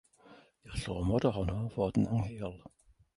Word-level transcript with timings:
Gall 0.69 0.87
ormod 0.95 1.27
ohono 1.31 1.57
fod 1.75 1.99
yn 2.03 2.09
angheuol. 2.17 2.57